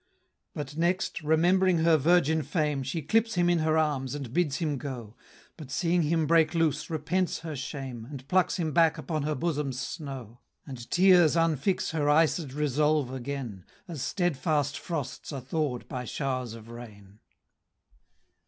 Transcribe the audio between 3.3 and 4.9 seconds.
him in her arms and bids him